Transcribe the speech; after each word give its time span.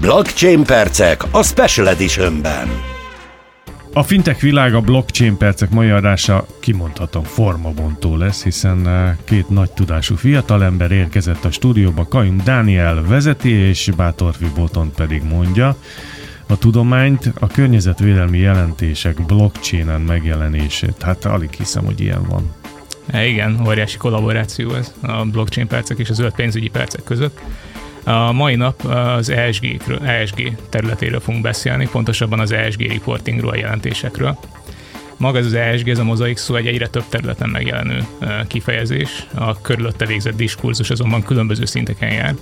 Blockchain 0.00 0.64
percek 0.64 1.22
a 1.30 1.42
Special 1.42 1.88
Editionben. 1.88 2.68
A 3.92 4.02
fintech 4.02 4.40
világ 4.40 4.74
a 4.74 4.80
blockchain 4.80 5.36
percek 5.36 5.70
mai 5.70 5.90
adása 5.90 6.46
kimondhatom 6.60 7.22
formabontó 7.22 8.16
lesz, 8.16 8.42
hiszen 8.42 8.88
eh, 8.88 9.16
két 9.24 9.48
nagy 9.48 9.70
tudású 9.70 10.16
fiatalember 10.16 10.90
érkezett 10.90 11.44
a 11.44 11.50
stúdióba, 11.50 12.08
Kajum 12.08 12.40
Dániel 12.44 13.02
vezeti, 13.02 13.50
és 13.50 13.90
Bátorfi 13.96 14.46
Boton 14.54 14.92
pedig 14.94 15.22
mondja 15.22 15.76
a 16.46 16.58
tudományt, 16.58 17.32
a 17.38 17.46
környezetvédelmi 17.46 18.38
jelentések 18.38 19.26
blockchainen 19.26 20.00
megjelenését. 20.00 21.02
Hát 21.02 21.24
alig 21.24 21.50
hiszem, 21.52 21.84
hogy 21.84 22.00
ilyen 22.00 22.22
van. 22.28 22.54
E, 23.06 23.26
igen, 23.26 23.60
óriási 23.66 23.96
kollaboráció 23.96 24.74
ez 24.74 24.92
a 25.02 25.24
blockchain 25.24 25.66
percek 25.66 25.98
és 25.98 26.10
a 26.10 26.14
zöld 26.14 26.34
pénzügyi 26.34 26.68
percek 26.68 27.04
között. 27.04 27.40
A 28.04 28.32
mai 28.32 28.54
nap 28.54 28.84
az 28.84 29.28
ESG, 29.28 29.82
ESG 30.04 30.56
területéről 30.68 31.20
fogunk 31.20 31.42
beszélni, 31.42 31.88
pontosabban 31.88 32.40
az 32.40 32.52
ESG 32.52 32.80
reportingról, 32.80 33.50
a 33.50 33.56
jelentésekről. 33.56 34.38
Maga 35.16 35.38
ez 35.38 35.46
az 35.46 35.54
ESG, 35.54 35.88
ez 35.88 35.98
a 35.98 36.04
mozaik 36.04 36.36
szó 36.36 36.54
egy 36.54 36.66
egyre 36.66 36.88
több 36.88 37.04
területen 37.08 37.48
megjelenő 37.48 38.06
kifejezés, 38.46 39.26
a 39.34 39.60
körülötte 39.60 40.06
végzett 40.06 40.36
diskurzus 40.36 40.90
azonban 40.90 41.22
különböző 41.22 41.64
szinteken 41.64 42.12
jár. 42.12 42.34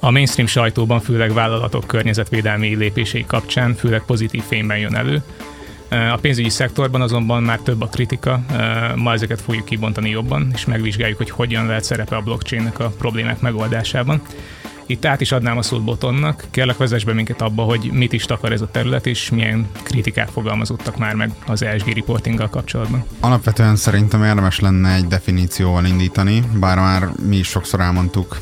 A 0.00 0.10
mainstream 0.10 0.48
sajtóban 0.48 1.00
főleg 1.00 1.32
vállalatok 1.32 1.86
környezetvédelmi 1.86 2.74
lépései 2.74 3.24
kapcsán 3.26 3.74
főleg 3.74 4.02
pozitív 4.06 4.42
fényben 4.42 4.78
jön 4.78 4.94
elő, 4.94 5.22
a 5.88 6.16
pénzügyi 6.20 6.48
szektorban 6.48 7.00
azonban 7.00 7.42
már 7.42 7.58
több 7.58 7.82
a 7.82 7.86
kritika, 7.86 8.40
ma 8.94 9.12
ezeket 9.12 9.40
fogjuk 9.40 9.64
kibontani 9.64 10.10
jobban, 10.10 10.50
és 10.54 10.64
megvizsgáljuk, 10.64 11.18
hogy 11.18 11.30
hogyan 11.30 11.66
lehet 11.66 11.84
szerepe 11.84 12.16
a 12.16 12.20
blockchainnek 12.20 12.78
a 12.78 12.88
problémák 12.88 13.40
megoldásában. 13.40 14.22
Itt 14.86 15.04
át 15.04 15.20
is 15.20 15.32
adnám 15.32 15.58
a 15.58 15.62
szót 15.62 15.84
Botonnak. 15.84 16.44
Kérlek, 16.50 16.76
vezess 16.76 17.04
be 17.04 17.12
minket 17.12 17.42
abba, 17.42 17.62
hogy 17.62 17.90
mit 17.92 18.12
is 18.12 18.24
takar 18.24 18.52
ez 18.52 18.60
a 18.60 18.70
terület, 18.70 19.06
és 19.06 19.30
milyen 19.30 19.66
kritikák 19.82 20.28
fogalmazottak 20.28 20.96
már 20.96 21.14
meg 21.14 21.30
az 21.46 21.62
ESG 21.62 21.86
reportinggal 21.86 22.48
kapcsolatban. 22.48 23.04
Alapvetően 23.20 23.76
szerintem 23.76 24.24
érdemes 24.24 24.60
lenne 24.60 24.94
egy 24.94 25.06
definícióval 25.06 25.84
indítani, 25.84 26.42
bár 26.58 26.78
már 26.78 27.08
mi 27.28 27.36
is 27.36 27.48
sokszor 27.48 27.80
elmondtuk, 27.80 28.38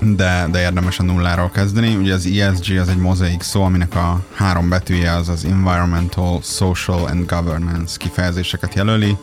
de, 0.00 0.46
de 0.50 0.60
érdemes 0.60 0.98
a 0.98 1.02
nulláról 1.02 1.50
kezdeni. 1.50 1.94
Ugye 1.94 2.14
az 2.14 2.26
ESG 2.26 2.76
az 2.76 2.88
egy 2.88 2.96
mozaik 2.96 3.42
szó, 3.42 3.62
aminek 3.62 3.94
a 3.94 4.24
három 4.34 4.68
betűje 4.68 5.12
az 5.12 5.28
az 5.28 5.44
Environmental, 5.44 6.40
Social 6.42 7.06
and 7.06 7.26
Governance 7.26 7.96
kifejezéseket 7.98 8.74
jelöli. 8.74 9.16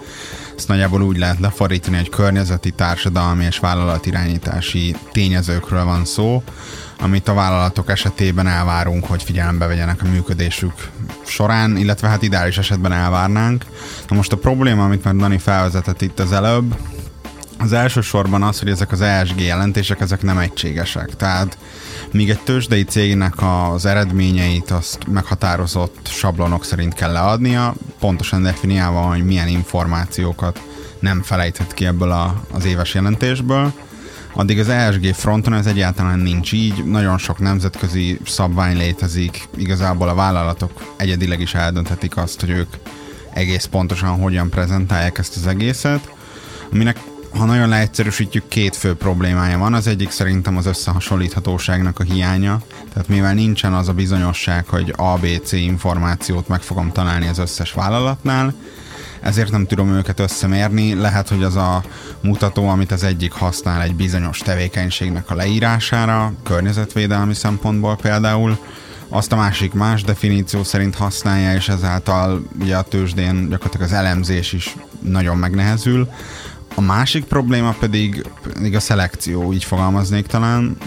Ezt 0.57 0.67
nagyjából 0.67 1.01
úgy 1.01 1.17
lehet 1.17 1.39
lefordítani, 1.39 1.97
hogy 1.97 2.09
környezeti, 2.09 2.71
társadalmi 2.71 3.45
és 3.45 3.59
vállalatirányítási 3.59 4.95
tényezőkről 5.11 5.85
van 5.85 6.05
szó, 6.05 6.43
amit 6.99 7.27
a 7.27 7.33
vállalatok 7.33 7.89
esetében 7.89 8.47
elvárunk, 8.47 9.05
hogy 9.05 9.23
figyelembe 9.23 9.67
vegyenek 9.67 10.01
a 10.01 10.09
működésük 10.09 10.73
során, 11.25 11.77
illetve 11.77 12.07
hát 12.07 12.21
ideális 12.21 12.57
esetben 12.57 12.91
elvárnánk. 12.91 13.65
Na 14.07 14.15
most 14.15 14.31
a 14.31 14.37
probléma, 14.37 14.83
amit 14.83 15.03
már 15.03 15.15
Dani 15.15 15.37
felvezetett 15.37 16.01
itt 16.01 16.19
az 16.19 16.31
előbb, 16.31 16.75
az 17.63 17.73
elsősorban 17.73 18.43
az, 18.43 18.59
hogy 18.59 18.69
ezek 18.69 18.91
az 18.91 19.01
ESG 19.01 19.39
jelentések, 19.39 19.99
ezek 20.01 20.21
nem 20.21 20.37
egységesek. 20.37 21.15
Tehát 21.15 21.57
míg 22.11 22.29
egy 22.29 22.39
tőzsdei 22.39 22.83
cégnek 22.83 23.33
az 23.41 23.85
eredményeit 23.85 24.71
azt 24.71 25.07
meghatározott 25.07 26.07
sablonok 26.07 26.65
szerint 26.65 26.93
kell 26.93 27.11
leadnia, 27.11 27.73
pontosan 27.99 28.43
definiálva, 28.43 28.99
hogy 28.99 29.25
milyen 29.25 29.47
információkat 29.47 30.61
nem 30.99 31.21
felejthet 31.21 31.73
ki 31.73 31.85
ebből 31.85 32.11
a, 32.11 32.43
az 32.51 32.65
éves 32.65 32.93
jelentésből, 32.93 33.73
addig 34.33 34.59
az 34.59 34.69
ESG 34.69 35.13
fronton 35.13 35.53
ez 35.53 35.65
egyáltalán 35.65 36.19
nincs 36.19 36.51
így, 36.51 36.85
nagyon 36.85 37.17
sok 37.17 37.39
nemzetközi 37.39 38.19
szabvány 38.25 38.77
létezik, 38.77 39.47
igazából 39.55 40.09
a 40.09 40.15
vállalatok 40.15 40.93
egyedileg 40.97 41.39
is 41.39 41.53
eldönthetik 41.53 42.17
azt, 42.17 42.39
hogy 42.39 42.49
ők 42.49 42.69
egész 43.33 43.65
pontosan 43.65 44.09
hogyan 44.09 44.49
prezentálják 44.49 45.17
ezt 45.17 45.35
az 45.35 45.47
egészet, 45.47 46.11
aminek 46.71 46.99
ha 47.37 47.45
nagyon 47.45 47.69
leegyszerűsítjük, 47.69 48.47
két 48.47 48.75
fő 48.75 48.95
problémája 48.95 49.57
van. 49.57 49.73
Az 49.73 49.87
egyik 49.87 50.11
szerintem 50.11 50.57
az 50.57 50.65
összehasonlíthatóságnak 50.65 51.99
a 51.99 52.03
hiánya. 52.03 52.61
Tehát 52.93 53.07
mivel 53.07 53.33
nincsen 53.33 53.73
az 53.73 53.87
a 53.87 53.93
bizonyosság, 53.93 54.67
hogy 54.67 54.93
ABC 54.97 55.51
információt 55.51 56.47
meg 56.47 56.61
fogom 56.61 56.91
találni 56.91 57.27
az 57.27 57.37
összes 57.37 57.73
vállalatnál, 57.73 58.53
ezért 59.21 59.51
nem 59.51 59.65
tudom 59.65 59.89
őket 59.89 60.19
összemérni. 60.19 60.93
Lehet, 60.93 61.29
hogy 61.29 61.43
az 61.43 61.55
a 61.55 61.83
mutató, 62.21 62.67
amit 62.67 62.91
az 62.91 63.03
egyik 63.03 63.31
használ 63.31 63.81
egy 63.81 63.95
bizonyos 63.95 64.37
tevékenységnek 64.37 65.29
a 65.29 65.35
leírására, 65.35 66.33
környezetvédelmi 66.43 67.33
szempontból 67.33 67.95
például, 67.95 68.57
azt 69.09 69.31
a 69.31 69.35
másik 69.35 69.73
más 69.73 70.03
definíció 70.03 70.63
szerint 70.63 70.95
használja, 70.95 71.53
és 71.53 71.69
ezáltal 71.69 72.43
ugye 72.61 72.75
a 72.75 72.81
tőzsdén 72.81 73.49
gyakorlatilag 73.49 73.87
az 73.87 73.93
elemzés 73.93 74.53
is 74.53 74.75
nagyon 75.01 75.37
megnehezül. 75.37 76.09
A 76.75 76.81
másik 76.81 77.23
probléma 77.23 77.75
pedig, 77.79 78.25
pedig 78.53 78.75
a 78.75 78.79
szelekció, 78.79 79.53
így 79.53 79.63
fogalmaznék 79.63 80.25
talán. 80.25 80.77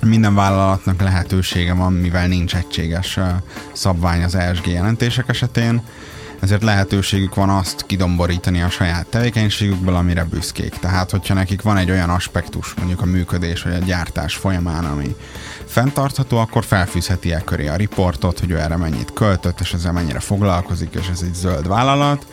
Minden 0.00 0.34
vállalatnak 0.34 1.00
lehetősége 1.00 1.74
van, 1.74 1.92
mivel 1.92 2.26
nincs 2.26 2.54
egységes 2.54 3.18
szabvány 3.72 4.22
az 4.22 4.34
ESG 4.34 4.66
jelentések 4.66 5.28
esetén, 5.28 5.82
ezért 6.40 6.62
lehetőségük 6.62 7.34
van 7.34 7.48
azt 7.48 7.86
kidomborítani 7.86 8.62
a 8.62 8.70
saját 8.70 9.06
tevékenységükből, 9.06 9.94
amire 9.94 10.24
büszkék. 10.24 10.70
Tehát, 10.70 11.10
hogyha 11.10 11.34
nekik 11.34 11.62
van 11.62 11.76
egy 11.76 11.90
olyan 11.90 12.10
aspektus, 12.10 12.74
mondjuk 12.74 13.00
a 13.00 13.04
működés 13.04 13.62
vagy 13.62 13.74
a 13.74 13.84
gyártás 13.84 14.34
folyamán, 14.34 14.84
ami 14.84 15.16
fenntartható, 15.64 16.36
akkor 16.36 16.64
felfűzheti 16.64 17.32
el 17.32 17.42
köré 17.42 17.66
a 17.66 17.76
riportot, 17.76 18.40
hogy 18.40 18.50
ő 18.50 18.58
erre 18.58 18.76
mennyit 18.76 19.12
költött, 19.12 19.60
és 19.60 19.72
ezzel 19.72 19.92
mennyire 19.92 20.20
foglalkozik, 20.20 20.94
és 20.94 21.08
ez 21.08 21.20
egy 21.22 21.34
zöld 21.34 21.68
vállalat 21.68 22.26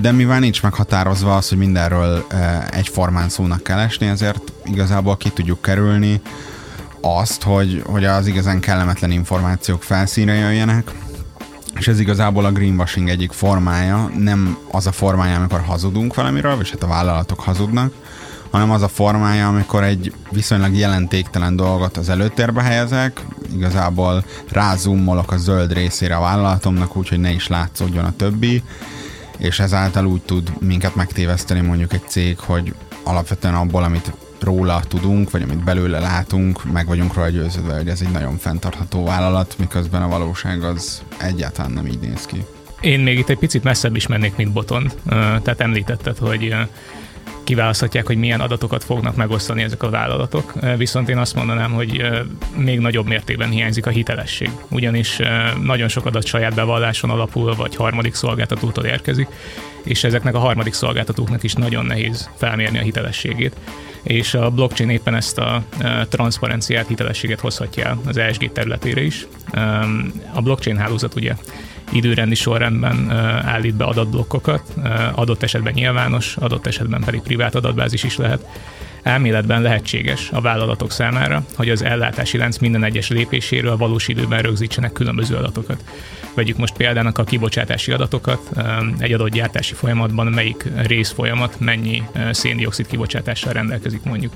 de 0.00 0.12
mivel 0.12 0.38
nincs 0.38 0.62
meghatározva 0.62 1.36
az, 1.36 1.48
hogy 1.48 1.58
mindenről 1.58 2.24
e, 2.28 2.68
egyformán 2.70 3.28
szónak 3.28 3.62
kell 3.62 3.78
esni, 3.78 4.06
ezért 4.06 4.52
igazából 4.64 5.16
ki 5.16 5.28
tudjuk 5.28 5.62
kerülni 5.62 6.20
azt, 7.00 7.42
hogy, 7.42 7.82
hogy 7.86 8.04
az 8.04 8.26
igazán 8.26 8.60
kellemetlen 8.60 9.10
információk 9.10 9.82
felszínre 9.82 10.34
jöjjenek, 10.34 10.90
és 11.78 11.88
ez 11.88 12.00
igazából 12.00 12.44
a 12.44 12.52
greenwashing 12.52 13.08
egyik 13.08 13.32
formája, 13.32 14.10
nem 14.18 14.58
az 14.70 14.86
a 14.86 14.92
formája, 14.92 15.36
amikor 15.36 15.60
hazudunk 15.60 16.14
valamiről, 16.14 16.58
és 16.60 16.70
hát 16.70 16.82
a 16.82 16.86
vállalatok 16.86 17.40
hazudnak, 17.40 17.92
hanem 18.50 18.70
az 18.70 18.82
a 18.82 18.88
formája, 18.88 19.48
amikor 19.48 19.84
egy 19.84 20.12
viszonylag 20.30 20.74
jelentéktelen 20.74 21.56
dolgot 21.56 21.96
az 21.96 22.08
előtérbe 22.08 22.62
helyezek, 22.62 23.24
igazából 23.54 24.24
rázoomolok 24.50 25.32
a 25.32 25.36
zöld 25.36 25.72
részére 25.72 26.16
a 26.16 26.20
vállalatomnak, 26.20 26.96
úgyhogy 26.96 27.20
ne 27.20 27.30
is 27.30 27.48
látszódjon 27.48 28.04
a 28.04 28.16
többi, 28.16 28.62
és 29.38 29.58
ezáltal 29.58 30.06
úgy 30.06 30.22
tud 30.22 30.52
minket 30.60 30.94
megtéveszteni 30.94 31.60
mondjuk 31.60 31.92
egy 31.92 32.08
cég, 32.08 32.38
hogy 32.38 32.74
alapvetően 33.04 33.54
abból, 33.54 33.82
amit 33.82 34.12
róla 34.40 34.80
tudunk, 34.88 35.30
vagy 35.30 35.42
amit 35.42 35.64
belőle 35.64 35.98
látunk, 35.98 36.72
meg 36.72 36.86
vagyunk 36.86 37.14
róla 37.14 37.28
győződve, 37.28 37.76
hogy 37.76 37.88
ez 37.88 38.00
egy 38.00 38.10
nagyon 38.10 38.36
fenntartható 38.38 39.04
vállalat, 39.04 39.54
miközben 39.58 40.02
a 40.02 40.08
valóság 40.08 40.62
az 40.62 41.02
egyáltalán 41.18 41.70
nem 41.70 41.86
így 41.86 41.98
néz 41.98 42.26
ki. 42.26 42.44
Én 42.80 43.00
még 43.00 43.18
itt 43.18 43.28
egy 43.28 43.38
picit 43.38 43.62
messzebb 43.62 43.96
is 43.96 44.06
mennék, 44.06 44.36
mint 44.36 44.52
Boton. 44.52 44.90
Tehát 45.08 45.60
említetted, 45.60 46.18
hogy 46.18 46.54
kiválaszthatják, 47.46 48.06
hogy 48.06 48.16
milyen 48.16 48.40
adatokat 48.40 48.84
fognak 48.84 49.16
megosztani 49.16 49.62
ezek 49.62 49.82
a 49.82 49.90
vállalatok. 49.90 50.52
Viszont 50.76 51.08
én 51.08 51.18
azt 51.18 51.34
mondanám, 51.34 51.72
hogy 51.72 52.06
még 52.56 52.78
nagyobb 52.78 53.06
mértékben 53.06 53.50
hiányzik 53.50 53.86
a 53.86 53.90
hitelesség. 53.90 54.50
Ugyanis 54.70 55.18
nagyon 55.62 55.88
sok 55.88 56.06
adat 56.06 56.26
saját 56.26 56.54
bevalláson 56.54 57.10
alapul, 57.10 57.54
vagy 57.54 57.76
harmadik 57.76 58.14
szolgáltatótól 58.14 58.84
érkezik, 58.84 59.28
és 59.86 60.04
ezeknek 60.04 60.34
a 60.34 60.38
harmadik 60.38 60.72
szolgáltatóknak 60.72 61.42
is 61.42 61.52
nagyon 61.52 61.84
nehéz 61.84 62.30
felmérni 62.36 62.78
a 62.78 62.82
hitelességét 62.82 63.56
és 64.06 64.34
a 64.34 64.50
blockchain 64.50 64.90
éppen 64.90 65.14
ezt 65.14 65.38
a 65.38 65.62
transzparenciát, 66.08 66.86
hitelességet 66.86 67.40
hozhatja 67.40 67.84
el 67.84 68.00
az 68.06 68.16
ESG 68.16 68.52
területére 68.52 69.02
is. 69.02 69.26
A 70.34 70.42
blockchain 70.42 70.76
hálózat 70.76 71.14
ugye 71.14 71.34
időrendi 71.92 72.34
sorrendben 72.34 73.10
állít 73.44 73.74
be 73.74 73.84
adatblokkokat, 73.84 74.74
adott 75.14 75.42
esetben 75.42 75.72
nyilvános, 75.72 76.36
adott 76.36 76.66
esetben 76.66 77.02
pedig 77.04 77.20
privát 77.20 77.54
adatbázis 77.54 78.04
is 78.04 78.16
lehet. 78.16 78.46
Elméletben 79.06 79.62
lehetséges 79.62 80.30
a 80.30 80.40
vállalatok 80.40 80.90
számára, 80.90 81.44
hogy 81.56 81.70
az 81.70 81.82
ellátási 81.82 82.38
lánc 82.38 82.58
minden 82.58 82.84
egyes 82.84 83.08
lépéséről 83.08 83.76
valós 83.76 84.08
időben 84.08 84.42
rögzítsenek 84.42 84.92
különböző 84.92 85.34
adatokat. 85.36 85.84
Vegyük 86.34 86.56
most 86.56 86.76
példának 86.76 87.18
a 87.18 87.24
kibocsátási 87.24 87.92
adatokat, 87.92 88.50
egy 88.98 89.12
adott 89.12 89.30
gyártási 89.30 89.74
folyamatban 89.74 90.26
melyik 90.26 90.64
részfolyamat 90.76 91.60
mennyi 91.60 92.02
széndiokszid 92.30 92.86
kibocsátással 92.86 93.52
rendelkezik 93.52 94.02
mondjuk. 94.02 94.32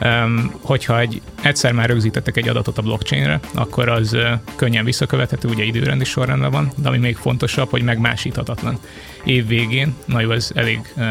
Um, 0.00 0.52
hogyha 0.60 1.00
egy, 1.00 1.20
egyszer 1.42 1.72
már 1.72 1.88
rögzítettek 1.88 2.36
egy 2.36 2.48
adatot 2.48 2.78
a 2.78 2.82
blockchainre, 2.82 3.40
akkor 3.54 3.88
az 3.88 4.12
uh, 4.12 4.30
könnyen 4.56 4.84
visszakövethető, 4.84 5.48
ugye 5.48 5.64
időrendi 5.64 6.04
sorrendben 6.04 6.50
van, 6.50 6.72
de 6.76 6.88
ami 6.88 6.98
még 6.98 7.16
fontosabb, 7.16 7.70
hogy 7.70 7.82
megmásíthatatlan. 7.82 8.78
Év 9.24 9.46
végén, 9.46 9.94
na 10.04 10.20
jó, 10.20 10.30
ez 10.30 10.50
elég 10.54 10.80
uh, 10.96 11.04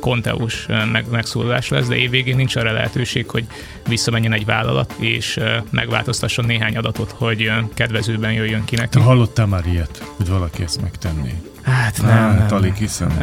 konteus 0.00 0.66
meg, 0.92 1.10
megszólalás 1.10 1.68
lesz, 1.68 1.86
de 1.86 1.96
évvégén 1.96 2.36
nincs 2.36 2.56
arra 2.56 2.72
lehetőség, 2.72 3.30
hogy 3.30 3.44
visszamenjen 3.88 4.32
egy 4.32 4.44
vállalat, 4.44 4.94
és 4.98 5.40
megváltoztasson 5.70 6.44
néhány 6.44 6.76
adatot, 6.76 7.10
hogy 7.10 7.52
kedvezőben 7.74 8.32
jöjjön 8.32 8.64
ki 8.64 8.76
neki. 8.76 8.98
Te 8.98 9.04
hallottál 9.04 9.46
már 9.46 9.66
ilyet, 9.66 10.02
hogy 10.16 10.28
valaki 10.28 10.62
ezt 10.62 10.80
megtenné? 10.80 11.34
Hát 11.62 12.02
nem. 12.02 12.10
Hát, 12.10 12.48
nem. 12.48 12.58
alig 12.58 12.74
hiszem. 12.74 13.18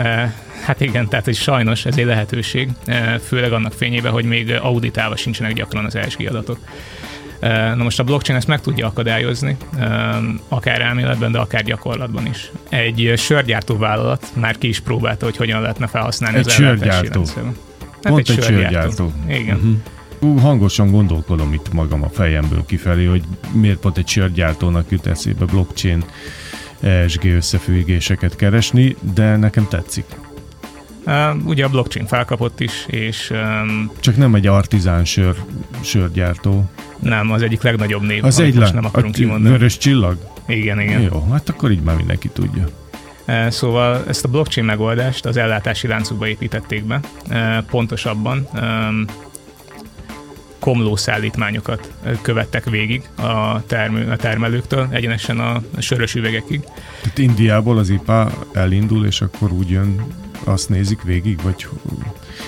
Hát 0.65 0.81
igen, 0.81 1.07
tehát 1.09 1.25
hogy 1.25 1.35
sajnos 1.35 1.85
ez 1.85 1.97
egy 1.97 2.05
lehetőség, 2.05 2.69
főleg 3.27 3.53
annak 3.53 3.73
fényében, 3.73 4.11
hogy 4.11 4.25
még 4.25 4.51
auditálva 4.51 5.15
sincsenek 5.15 5.53
gyakran 5.53 5.85
az 5.85 5.95
ESG 5.95 6.27
adatok. 6.27 6.57
Na 7.75 7.83
most 7.83 7.99
a 7.99 8.03
blockchain 8.03 8.37
ezt 8.37 8.47
meg 8.47 8.61
tudja 8.61 8.87
akadályozni, 8.87 9.57
akár 10.47 10.81
elméletben, 10.81 11.31
de 11.31 11.39
akár 11.39 11.63
gyakorlatban 11.63 12.25
is. 12.25 12.51
Egy 12.69 13.13
sörgyártó 13.17 13.77
vállalat 13.77 14.31
már 14.33 14.57
ki 14.57 14.67
is 14.67 14.79
próbálta, 14.79 15.25
hogy 15.25 15.37
hogyan 15.37 15.61
lehetne 15.61 15.87
felhasználni 15.87 16.37
egy 16.37 16.45
az 16.45 16.53
sörgyártó. 16.53 17.23
Hát 17.35 18.13
Pont 18.13 18.29
egy, 18.29 18.37
egy 18.37 18.43
sörgyártó. 18.43 19.11
Igen. 19.27 19.55
Uh-huh. 19.55 20.41
Hangosan 20.41 20.91
gondolkodom 20.91 21.53
itt 21.53 21.73
magam 21.73 22.03
a 22.03 22.09
fejemből 22.09 22.65
kifelé, 22.65 23.05
hogy 23.05 23.23
miért 23.51 23.77
pont 23.77 23.97
egy 23.97 24.07
sörgyártónak 24.07 24.85
jut 24.89 25.07
eszébe 25.07 25.45
blockchain 25.45 26.03
ESG 26.79 27.25
összefüggéseket 27.25 28.35
keresni, 28.35 28.95
de 29.13 29.35
nekem 29.35 29.67
tetszik. 29.69 30.05
Ugye 31.45 31.65
a 31.65 31.69
blockchain 31.69 32.05
felkapott 32.05 32.59
is, 32.59 32.85
és... 32.87 33.33
Csak 33.99 34.17
nem 34.17 34.35
egy 34.35 34.47
artizán 34.47 35.05
sör, 35.05 35.35
sörgyártó. 35.81 36.69
Nem, 36.99 37.31
az 37.31 37.41
egyik 37.41 37.61
legnagyobb 37.61 38.01
név, 38.01 38.23
az 38.23 38.39
egy 38.39 38.55
most 38.55 38.73
nem 38.73 38.85
akarunk 38.85 39.13
a 39.13 39.17
kimondani. 39.17 39.57
Vörös 39.57 39.77
csillag? 39.77 40.17
Igen, 40.47 40.79
igen. 40.79 41.01
Jó, 41.01 41.27
hát 41.31 41.49
akkor 41.49 41.71
így 41.71 41.81
már 41.81 41.95
mindenki 41.95 42.29
tudja. 42.29 42.67
Szóval 43.49 44.03
ezt 44.07 44.25
a 44.25 44.27
blockchain 44.27 44.65
megoldást 44.65 45.25
az 45.25 45.37
ellátási 45.37 45.87
láncukba 45.87 46.27
építették 46.27 46.83
be. 46.83 46.99
Pontosabban 47.69 48.47
komlószállítmányokat 50.59 51.91
követtek 52.21 52.69
végig 52.69 53.09
a, 53.15 53.65
termő, 53.65 54.11
a 54.11 54.15
termelőktől, 54.15 54.87
egyenesen 54.91 55.39
a 55.39 55.61
sörös 55.77 56.15
üvegekig. 56.15 56.61
Tehát 57.01 57.17
Indiából 57.17 57.77
az 57.77 57.89
IPA 57.89 58.31
elindul, 58.53 59.05
és 59.05 59.21
akkor 59.21 59.51
úgy 59.51 59.69
jön, 59.69 60.03
azt 60.47 60.69
nézik 60.69 61.01
végig, 61.01 61.41
vagy... 61.41 61.67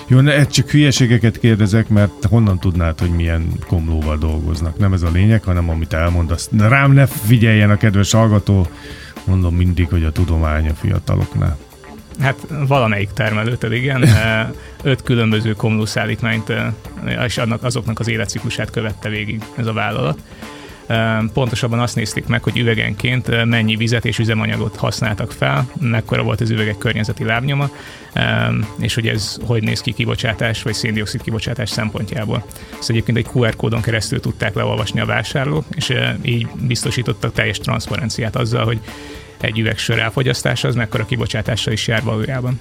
Jó, 0.08 0.20
ne, 0.20 0.46
csak 0.46 0.70
hülyeségeket 0.70 1.40
kérdezek, 1.40 1.88
mert 1.88 2.26
honnan 2.30 2.60
tudnád, 2.60 3.00
hogy 3.00 3.10
milyen 3.10 3.52
komlóval 3.68 4.18
dolgoznak? 4.18 4.78
Nem 4.78 4.94
ez 4.94 5.02
a 5.02 5.10
lényeg, 5.12 5.44
hanem 5.44 5.70
amit 5.70 5.94
elmondasz. 5.94 6.50
Rám 6.58 6.92
ne 6.92 7.06
figyeljen 7.06 7.70
a 7.70 7.78
kedves 7.78 8.12
hallgató, 8.12 8.68
mondom 9.24 9.56
mindig, 9.56 9.88
hogy 9.88 10.04
a 10.04 10.12
tudomány 10.12 10.70
a 10.70 10.74
fiataloknál. 10.74 11.58
Hát 12.20 12.48
valamelyik 12.68 13.10
termelőtől, 13.14 13.72
igen. 13.72 14.06
Öt 14.84 15.04
különböző 15.04 15.54
komlószállítmányt 15.54 16.54
és 17.26 17.38
annak, 17.38 17.64
azoknak 17.64 18.00
az 18.00 18.08
életciklusát 18.10 18.70
követte 18.70 19.10
végig 19.10 19.42
ez 19.56 19.66
a 19.66 19.74
vállalat. 19.74 20.20
Pontosabban 21.34 21.80
azt 21.80 21.96
nézték 21.96 22.28
meg, 22.28 22.44
hogy 22.44 22.58
üvegenként 22.58 23.46
mennyi 23.46 23.76
vizet 23.76 24.06
és 24.06 24.20
üzemanyagot 24.20 24.76
használtak 24.76 25.32
fel, 25.32 25.72
mekkora 25.80 26.24
volt 26.24 26.42
az 26.42 26.50
üvegek 26.50 26.78
környezeti 26.78 27.24
lábnyoma, 27.24 27.70
és 28.80 28.94
hogy 28.94 29.08
ez 29.08 29.38
hogy 29.46 29.64
néz 29.64 29.82
ki 29.82 29.92
kibocsátás 29.92 30.62
vagy 30.62 30.74
széndiokszid 30.74 31.22
kibocsátás 31.22 31.70
szempontjából. 31.70 32.46
Ezt 32.80 32.90
egyébként 32.90 33.18
egy 33.18 33.28
QR 33.34 33.56
kódon 33.56 33.82
keresztül 33.82 34.20
tudták 34.20 34.56
leolvasni 34.56 35.00
a 35.00 35.06
vásárlók, 35.06 35.66
és 35.76 35.94
így 36.22 36.48
biztosítottak 36.48 37.34
teljes 37.34 37.58
transzparenciát 37.60 38.36
azzal, 38.36 38.66
hogy 38.66 38.80
egy 39.42 39.60
üveg 39.60 39.78
sör 39.78 40.00
elfogyasztása, 40.00 40.68
az 40.68 40.76
mekkora 40.76 41.06
kibocsátással 41.06 41.74
is 41.74 41.88
jár 41.88 42.04
valójában. 42.04 42.60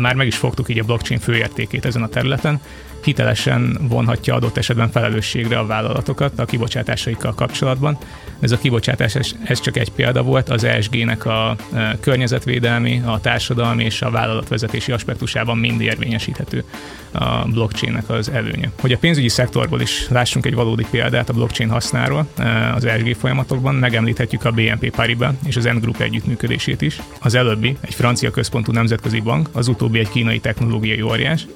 Már 0.00 0.14
meg 0.14 0.26
is 0.26 0.36
fogtuk 0.36 0.68
így 0.68 0.78
a 0.78 0.84
blockchain 0.84 1.20
főértékét 1.20 1.84
ezen 1.84 2.02
a 2.02 2.08
területen, 2.08 2.60
hitelesen 3.04 3.78
vonhatja 3.80 4.34
adott 4.34 4.56
esetben 4.56 4.90
felelősségre 4.90 5.58
a 5.58 5.66
vállalatokat 5.66 6.38
a 6.38 6.44
kibocsátásaikkal 6.44 7.34
kapcsolatban. 7.34 7.98
Ez 8.40 8.52
a 8.52 8.58
kibocsátás, 8.58 9.14
ez 9.44 9.60
csak 9.60 9.76
egy 9.76 9.90
példa 9.90 10.22
volt, 10.22 10.48
az 10.48 10.64
ESG-nek 10.64 11.24
a 11.26 11.56
környezetvédelmi, 12.00 13.02
a 13.04 13.20
társadalmi 13.20 13.84
és 13.84 14.02
a 14.02 14.10
vállalatvezetési 14.10 14.92
aspektusában 14.92 15.58
mind 15.58 15.80
érvényesíthető 15.80 16.64
a 17.12 17.44
blockchainnek 17.44 18.10
az 18.10 18.30
előnye. 18.30 18.70
Hogy 18.80 18.92
a 18.92 18.98
pénzügyi 18.98 19.28
szektorból 19.28 19.80
is 19.80 20.08
lássunk 20.08 20.46
egy 20.46 20.54
valódi 20.54 20.86
példát 20.90 21.28
a 21.28 21.32
blockchain 21.32 21.70
hasznáról 21.70 22.28
az 22.74 22.84
ESG 22.84 23.14
folyamatokban, 23.14 23.74
megemlíthetjük 23.74 24.44
a 24.44 24.50
BNP 24.50 24.90
Paribas 24.90 25.34
és 25.46 25.56
az 25.56 25.64
N 25.64 25.78
Group 25.78 26.00
együttműködését 26.00 26.82
is. 26.82 27.00
Az 27.20 27.34
előbbi 27.34 27.76
egy 27.80 27.94
francia 27.94 28.30
központú 28.30 28.72
nemzetközi 28.72 29.20
bank, 29.20 29.48
az 29.52 29.68
utóbbi 29.68 29.98
egy 29.98 30.08
kínai 30.08 30.38
technológiai 30.38 31.02
óriás, 31.02 31.46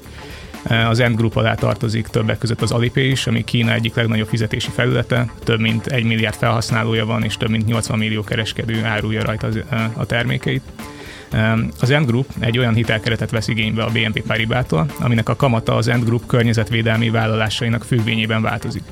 az 0.63 1.01
End 1.01 1.17
Group 1.17 1.37
alá 1.37 1.55
tartozik 1.55 2.07
többek 2.07 2.39
között 2.39 2.63
az 2.63 2.71
Alipay 2.71 3.11
is, 3.11 3.27
ami 3.27 3.45
Kína 3.45 3.73
egyik 3.73 3.95
legnagyobb 3.95 4.29
fizetési 4.29 4.71
felülete, 4.71 5.31
több 5.45 5.61
mint 5.61 5.87
egy 5.87 6.05
milliárd 6.05 6.35
felhasználója 6.35 7.07
van, 7.07 7.25
és 7.25 7.37
több 7.37 7.51
mint 7.51 7.67
80 7.67 7.99
millió 7.99 8.23
kereskedő 8.23 8.85
árulja 8.85 9.23
rajta 9.25 9.47
az, 9.47 9.59
a 9.93 10.07
termékeit. 10.07 10.63
Az 11.81 11.91
End 11.91 12.07
Group 12.07 12.27
egy 12.41 12.59
olyan 12.59 12.75
hitelkeretet 12.75 13.31
vesz 13.31 13.49
igénybe 13.49 13.83
a 13.83 13.91
BNP 13.91 14.23
Paribától, 14.27 14.87
aminek 15.01 15.29
a 15.29 15.37
kamata 15.37 15.77
az 15.77 15.89
End 15.89 16.05
Group 16.05 16.27
környezetvédelmi 16.27 17.11
vállalásainak 17.11 17.85
függvényében 17.85 18.43
változik. 18.43 18.83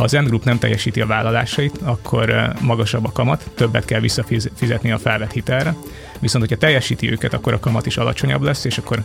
Ha 0.00 0.06
az 0.06 0.14
End 0.14 0.26
Group 0.26 0.44
nem 0.44 0.58
teljesíti 0.58 1.00
a 1.00 1.06
vállalásait, 1.06 1.78
akkor 1.82 2.52
magasabb 2.60 3.04
a 3.04 3.12
kamat, 3.12 3.50
többet 3.54 3.84
kell 3.84 4.00
visszafizetni 4.00 4.90
a 4.90 4.98
felvett 4.98 5.32
hitelre, 5.32 5.74
viszont 6.20 6.44
hogyha 6.44 6.60
teljesíti 6.60 7.10
őket, 7.10 7.34
akkor 7.34 7.52
a 7.52 7.60
kamat 7.60 7.86
is 7.86 7.96
alacsonyabb 7.96 8.42
lesz, 8.42 8.64
és 8.64 8.78
akkor 8.78 9.02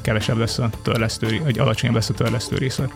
kevesebb 0.00 0.36
lesz 0.36 0.58
a 0.58 0.70
törlesztő, 0.82 1.40
vagy 1.44 1.58
alacsonyabb 1.58 1.94
lesz 1.94 2.08
a 2.08 2.14
törlesztő 2.14 2.56
részlet. 2.56 2.90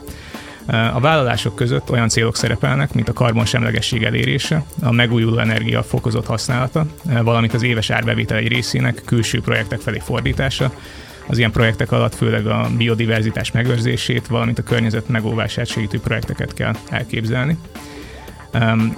A 0.66 1.00
vállalások 1.00 1.54
között 1.54 1.90
olyan 1.90 2.08
célok 2.08 2.36
szerepelnek, 2.36 2.92
mint 2.92 3.08
a 3.08 3.12
karbonsemlegesség 3.12 4.02
elérése, 4.02 4.64
a 4.82 4.92
megújuló 4.92 5.38
energia 5.38 5.82
fokozott 5.82 6.26
használata, 6.26 6.86
valamint 7.22 7.54
az 7.54 7.62
éves 7.62 7.90
árbevétel 7.90 8.36
egy 8.36 8.48
részének 8.48 9.02
külső 9.04 9.40
projektek 9.40 9.80
felé 9.80 9.98
fordítása, 9.98 10.72
az 11.26 11.38
ilyen 11.38 11.50
projektek 11.50 11.92
alatt 11.92 12.14
főleg 12.14 12.46
a 12.46 12.70
biodiverzitás 12.76 13.50
megőrzését, 13.50 14.26
valamint 14.26 14.58
a 14.58 14.62
környezet 14.62 15.08
megóvását 15.08 15.66
segítő 15.66 16.00
projekteket 16.00 16.54
kell 16.54 16.76
elképzelni. 16.88 17.56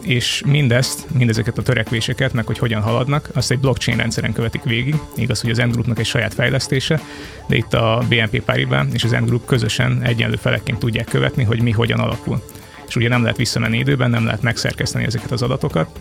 És 0.03 0.43
mindezt, 0.47 1.07
mindezeket 1.15 1.59
a 1.59 1.63
törekvéseket, 1.63 2.33
meg 2.33 2.47
hogy 2.47 2.59
hogyan 2.59 2.83
haladnak, 2.83 3.29
azt 3.33 3.51
egy 3.51 3.59
blockchain 3.59 3.99
rendszeren 3.99 4.33
követik 4.33 4.63
végig. 4.63 4.97
Igaz, 5.17 5.41
hogy 5.41 5.51
az 5.51 5.59
Endgroupnak 5.59 5.99
egy 5.99 6.07
saját 6.07 6.35
fejlesztése, 6.35 7.01
de 7.47 7.57
itt 7.57 7.75
a 7.75 8.03
BNP 8.09 8.43
Paribas 8.45 8.87
és 8.93 9.05
az 9.05 9.13
Endgroup 9.13 9.45
közösen 9.45 10.03
egyenlő 10.03 10.37
felekként 10.37 10.79
tudják 10.79 11.07
követni, 11.07 11.45
hogy 11.45 11.63
mi 11.63 11.71
hogyan 11.71 11.99
alakul. 11.99 12.43
És 12.89 12.97
ugye 12.97 13.09
nem 13.09 13.23
lehet 13.23 13.37
visszamenni 13.37 13.79
időben, 13.79 14.11
nem 14.11 14.25
lehet 14.25 14.43
megszerkeszteni 14.43 15.05
ezeket 15.05 15.31
az 15.31 15.43
adatokat, 15.43 16.01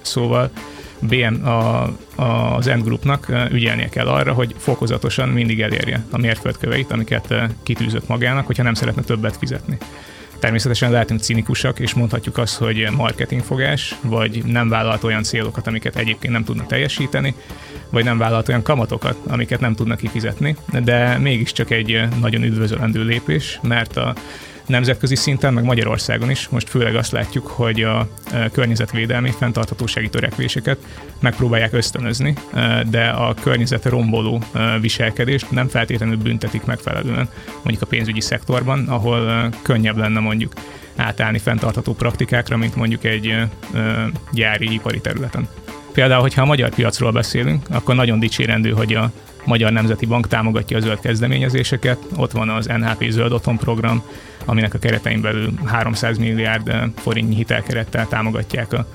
szóval 0.00 0.50
BM, 1.00 1.46
a, 1.46 1.82
a, 2.14 2.56
az 2.56 2.66
End 2.66 2.82
Groupnak 2.84 3.32
ügyelnie 3.50 3.88
kell 3.88 4.06
arra, 4.06 4.32
hogy 4.32 4.54
fokozatosan 4.58 5.28
mindig 5.28 5.60
elérje 5.60 6.04
a 6.10 6.18
mérföldköveit, 6.18 6.92
amiket 6.92 7.34
kitűzött 7.62 8.08
magának, 8.08 8.46
hogyha 8.46 8.62
nem 8.62 8.74
szeretne 8.74 9.02
többet 9.02 9.36
fizetni. 9.36 9.78
Természetesen 10.38 10.90
lehetünk 10.90 11.20
cinikusak, 11.20 11.78
és 11.78 11.94
mondhatjuk 11.94 12.38
azt, 12.38 12.56
hogy 12.56 12.88
marketingfogás, 12.96 13.94
vagy 14.02 14.44
nem 14.44 14.68
vállalt 14.68 15.04
olyan 15.04 15.22
célokat, 15.22 15.66
amiket 15.66 15.96
egyébként 15.96 16.32
nem 16.32 16.44
tudnak 16.44 16.66
teljesíteni, 16.66 17.34
vagy 17.90 18.04
nem 18.04 18.18
vállalt 18.18 18.48
olyan 18.48 18.62
kamatokat, 18.62 19.16
amiket 19.26 19.60
nem 19.60 19.74
tudnak 19.74 19.98
kifizetni, 19.98 20.56
de 20.84 21.18
mégiscsak 21.18 21.70
egy 21.70 22.08
nagyon 22.20 22.42
üdvözölendő 22.42 23.04
lépés, 23.04 23.60
mert 23.62 23.96
a 23.96 24.14
nemzetközi 24.68 25.16
szinten, 25.16 25.54
meg 25.54 25.64
Magyarországon 25.64 26.30
is 26.30 26.48
most 26.48 26.68
főleg 26.68 26.96
azt 26.96 27.12
látjuk, 27.12 27.46
hogy 27.46 27.82
a 27.82 28.08
környezetvédelmi 28.52 29.30
fenntarthatósági 29.30 30.08
törekvéseket 30.08 30.78
megpróbálják 31.20 31.72
ösztönözni, 31.72 32.34
de 32.90 33.08
a 33.08 33.34
környezet 33.34 33.84
romboló 33.84 34.42
viselkedést 34.80 35.50
nem 35.50 35.68
feltétlenül 35.68 36.16
büntetik 36.16 36.64
megfelelően, 36.64 37.28
mondjuk 37.54 37.82
a 37.82 37.86
pénzügyi 37.86 38.20
szektorban, 38.20 38.88
ahol 38.88 39.50
könnyebb 39.62 39.96
lenne 39.96 40.20
mondjuk 40.20 40.52
átállni 40.96 41.38
fenntartható 41.38 41.94
praktikákra, 41.94 42.56
mint 42.56 42.76
mondjuk 42.76 43.04
egy 43.04 43.34
gyári 44.32 44.72
ipari 44.72 45.00
területen. 45.00 45.48
Például, 45.92 46.20
hogyha 46.20 46.42
a 46.42 46.46
magyar 46.46 46.70
piacról 46.70 47.12
beszélünk, 47.12 47.66
akkor 47.70 47.94
nagyon 47.94 48.18
dicsérendő, 48.18 48.70
hogy 48.70 48.94
a 48.94 49.10
Magyar 49.48 49.72
Nemzeti 49.72 50.06
Bank 50.06 50.26
támogatja 50.26 50.76
a 50.76 50.80
zöld 50.80 51.00
kezdeményezéseket, 51.00 51.98
ott 52.16 52.32
van 52.32 52.48
az 52.48 52.66
NHP 52.66 53.04
Zöld 53.10 53.32
Otthon 53.32 53.56
program, 53.56 54.02
aminek 54.44 54.74
a 54.74 54.78
keretein 54.78 55.20
belül 55.20 55.52
300 55.64 56.18
milliárd 56.18 56.72
forintnyi 56.96 57.34
hitelkerettel 57.34 58.06
támogatják 58.08 58.72
a 58.72 58.86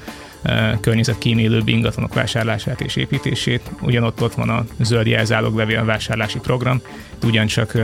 környezetkímélőbb 0.81 1.67
ingatlanok 1.67 2.13
vásárlását 2.13 2.81
és 2.81 2.95
építését. 2.95 3.71
Ugyanott 3.81 4.21
ott 4.21 4.33
van 4.33 4.49
a 4.49 4.65
zöld 4.79 5.07
jelzáloglevél 5.07 5.85
vásárlási 5.85 6.39
program, 6.39 6.81
ugyancsak 7.23 7.77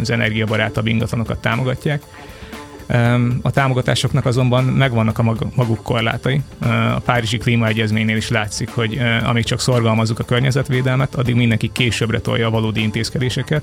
az 0.00 0.10
energiabarátabb 0.10 0.86
ingatlanokat 0.86 1.40
támogatják. 1.40 2.02
A 3.42 3.50
támogatásoknak 3.50 4.26
azonban 4.26 4.64
megvannak 4.64 5.18
a 5.18 5.22
maguk 5.54 5.82
korlátai. 5.82 6.40
A 6.94 7.00
Párizsi 7.04 7.38
Klímaegyezménynél 7.38 8.16
is 8.16 8.28
látszik, 8.28 8.68
hogy 8.70 9.00
amíg 9.24 9.44
csak 9.44 9.60
szorgalmazzuk 9.60 10.18
a 10.18 10.24
környezetvédelmet, 10.24 11.14
addig 11.14 11.34
mindenki 11.34 11.70
későbbre 11.72 12.20
tolja 12.20 12.46
a 12.46 12.50
valódi 12.50 12.82
intézkedéseket, 12.82 13.62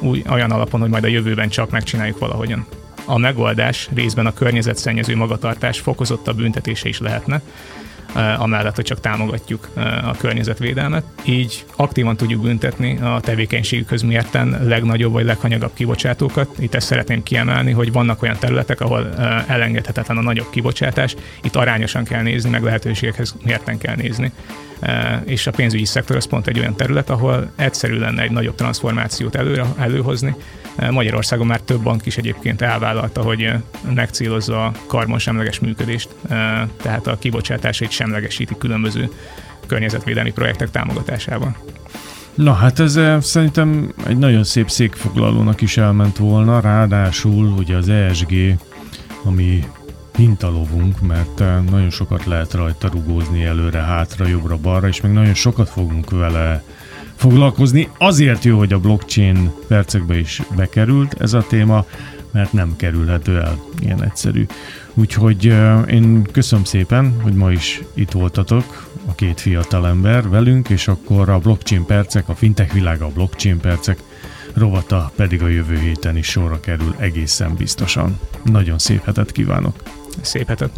úgy, 0.00 0.24
olyan 0.30 0.50
alapon, 0.50 0.80
hogy 0.80 0.90
majd 0.90 1.04
a 1.04 1.08
jövőben 1.08 1.48
csak 1.48 1.70
megcsináljuk 1.70 2.18
valahogyan. 2.18 2.66
A 3.04 3.18
megoldás 3.18 3.88
részben 3.94 4.26
a 4.26 4.32
környezetszennyező 4.32 5.16
magatartás 5.16 5.78
fokozottabb 5.78 6.36
büntetése 6.36 6.88
is 6.88 7.00
lehetne, 7.00 7.42
Eh, 7.42 7.87
amellett, 8.14 8.74
hogy 8.74 8.84
csak 8.84 9.00
támogatjuk 9.00 9.68
eh, 9.74 10.08
a 10.08 10.14
környezetvédelmet. 10.18 11.04
Így 11.24 11.64
aktívan 11.76 12.16
tudjuk 12.16 12.42
büntetni 12.42 12.98
a 12.98 13.20
tevékenységükhöz 13.20 14.02
mérten 14.02 14.58
legnagyobb 14.66 15.12
vagy 15.12 15.24
leghanyagabb 15.24 15.74
kibocsátókat. 15.74 16.48
Itt 16.58 16.74
ezt 16.74 16.86
szeretném 16.86 17.22
kiemelni, 17.22 17.72
hogy 17.72 17.92
vannak 17.92 18.22
olyan 18.22 18.36
területek, 18.38 18.80
ahol 18.80 19.14
eh, 19.18 19.50
elengedhetetlen 19.50 20.16
a 20.16 20.22
nagyobb 20.22 20.50
kibocsátás, 20.50 21.14
itt 21.42 21.56
arányosan 21.56 22.04
kell 22.04 22.22
nézni, 22.22 22.50
meg 22.50 22.62
lehetőségekhez 22.62 23.36
mérten 23.44 23.78
kell 23.78 23.94
nézni. 23.94 24.32
És 25.24 25.46
a 25.46 25.50
pénzügyi 25.50 25.84
szektor 25.84 26.16
az 26.16 26.26
pont 26.26 26.46
egy 26.46 26.58
olyan 26.58 26.76
terület, 26.76 27.10
ahol 27.10 27.50
egyszerű 27.56 27.98
lenne 27.98 28.22
egy 28.22 28.30
nagyobb 28.30 28.54
transformációt 28.54 29.34
előre, 29.34 29.64
előhozni, 29.78 30.34
Magyarországon 30.90 31.46
már 31.46 31.60
több 31.60 31.80
bank 31.80 32.06
is 32.06 32.16
egyébként 32.16 32.62
elvállalta, 32.62 33.22
hogy 33.22 33.52
megcélozza 33.94 34.64
a 34.64 34.72
karbonsemleges 34.86 35.58
működést, 35.58 36.08
tehát 36.82 37.06
a 37.06 37.18
kibocsátásait 37.18 37.90
semlegesíti 37.98 38.54
különböző 38.58 39.10
környezetvédelmi 39.66 40.32
projektek 40.32 40.70
támogatásában. 40.70 41.56
Na 42.34 42.52
hát 42.52 42.78
ez 42.78 43.00
szerintem 43.20 43.92
egy 44.06 44.18
nagyon 44.18 44.44
szép 44.44 44.70
székfoglalónak 44.70 45.60
is 45.60 45.76
elment 45.76 46.16
volna, 46.16 46.60
ráadásul 46.60 47.46
ugye 47.46 47.76
az 47.76 47.88
ESG, 47.88 48.34
ami 49.24 49.64
hintalovunk, 50.16 51.00
mert 51.00 51.38
nagyon 51.70 51.90
sokat 51.90 52.24
lehet 52.24 52.54
rajta 52.54 52.88
rugózni 52.88 53.44
előre, 53.44 53.78
hátra, 53.78 54.26
jobbra, 54.26 54.56
balra, 54.56 54.88
és 54.88 55.00
még 55.00 55.12
nagyon 55.12 55.34
sokat 55.34 55.68
fogunk 55.68 56.10
vele 56.10 56.62
foglalkozni. 57.16 57.88
Azért 57.98 58.44
jó, 58.44 58.58
hogy 58.58 58.72
a 58.72 58.78
blockchain 58.78 59.50
percekbe 59.68 60.18
is 60.18 60.42
bekerült 60.56 61.20
ez 61.20 61.32
a 61.32 61.46
téma, 61.48 61.84
mert 62.30 62.52
nem 62.52 62.76
kerülhető 62.76 63.40
el. 63.40 63.58
Ilyen 63.80 64.04
egyszerű. 64.04 64.46
Úgyhogy 64.94 65.44
én 65.90 66.22
köszönöm 66.32 66.64
szépen, 66.64 67.20
hogy 67.22 67.34
ma 67.34 67.52
is 67.52 67.82
itt 67.94 68.10
voltatok, 68.10 68.86
a 69.06 69.14
két 69.14 69.40
fiatal 69.40 69.86
ember 69.86 70.28
velünk, 70.28 70.68
és 70.68 70.88
akkor 70.88 71.28
a 71.28 71.38
blockchain 71.38 71.84
percek, 71.84 72.28
a 72.28 72.34
fintech 72.34 72.72
világa 72.74 73.04
a 73.04 73.12
blockchain 73.14 73.60
percek 73.60 73.98
rovata 74.54 75.12
pedig 75.16 75.42
a 75.42 75.48
jövő 75.48 75.78
héten 75.78 76.16
is 76.16 76.26
sorra 76.26 76.60
kerül 76.60 76.94
egészen 76.98 77.54
biztosan. 77.54 78.18
Nagyon 78.44 78.78
szép 78.78 79.04
hetet 79.04 79.32
kívánok! 79.32 79.82
Szép 80.20 80.46
hetet! 80.46 80.70